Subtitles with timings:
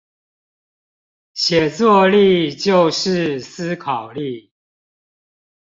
[1.35, 4.51] 寫作力就是思考力